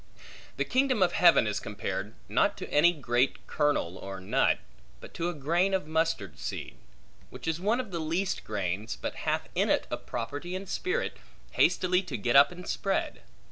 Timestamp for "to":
2.57-2.73, 5.13-5.29, 12.01-12.17